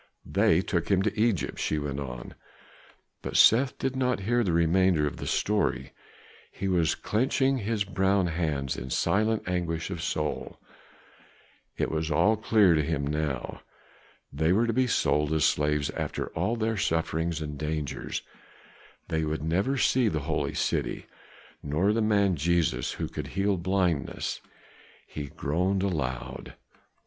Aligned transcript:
"They 0.25 0.61
took 0.63 0.89
him 0.89 1.03
to 1.03 1.15
Egypt" 1.15 1.59
she 1.59 1.77
went 1.77 1.99
on. 1.99 2.33
But 3.21 3.37
Seth 3.37 3.77
did 3.77 3.95
not 3.95 4.21
hear 4.21 4.43
the 4.43 4.51
remainder 4.51 5.05
of 5.05 5.17
the 5.17 5.27
story; 5.27 5.91
he 6.51 6.67
was 6.67 6.95
clenching 6.95 7.59
his 7.59 7.83
brown 7.83 8.25
hands 8.25 8.75
in 8.75 8.89
silent 8.89 9.43
anguish 9.47 9.91
of 9.91 10.01
soul. 10.01 10.57
It 11.77 11.91
was 11.91 12.09
all 12.09 12.35
clear 12.35 12.73
to 12.73 12.81
him 12.81 13.05
now. 13.05 13.61
They 14.33 14.51
were 14.51 14.65
to 14.65 14.73
be 14.73 14.87
sold 14.87 15.31
as 15.33 15.45
slaves 15.45 15.91
after 15.91 16.29
all 16.29 16.53
of 16.53 16.61
their 16.61 16.77
sufferings 16.77 17.39
and 17.39 17.55
dangers; 17.55 18.23
they 19.07 19.23
would 19.23 19.43
never 19.43 19.77
see 19.77 20.07
the 20.07 20.21
Holy 20.21 20.55
City, 20.55 21.05
nor 21.61 21.93
the 21.93 22.01
man 22.01 22.35
Jesus 22.35 22.93
who 22.93 23.07
could 23.07 23.27
heal 23.37 23.55
blindness. 23.55 24.41
He 25.05 25.27
groaned 25.27 25.83
aloud. 25.83 26.55